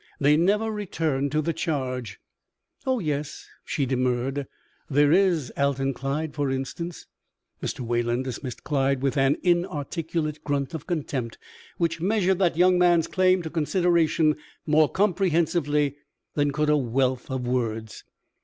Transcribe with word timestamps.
They 0.19 0.35
never 0.35 0.71
return 0.71 1.29
to 1.29 1.43
the 1.43 1.53
charge" 1.53 2.19
"Oh 2.87 2.97
yes," 2.97 3.47
she 3.63 3.85
demurred. 3.85 4.47
"There 4.89 5.11
is 5.11 5.53
Alton 5.55 5.93
Clyde, 5.93 6.33
for 6.33 6.49
instance" 6.49 7.05
Mr. 7.61 7.81
Wayland 7.81 8.23
dismissed 8.23 8.63
Clyde 8.63 9.03
with 9.03 9.15
an 9.15 9.37
inarticulate 9.43 10.43
grunt 10.43 10.73
of 10.73 10.87
contempt 10.87 11.37
which 11.77 12.01
measured 12.01 12.39
that 12.39 12.57
young 12.57 12.79
man's 12.79 13.05
claim 13.05 13.43
to 13.43 13.51
consideration 13.51 14.37
more 14.65 14.89
comprehensively 14.89 15.97
than 16.33 16.49
could 16.49 16.71
a 16.71 16.77
wealth 16.77 17.29
of 17.29 17.45
words. 17.47 18.03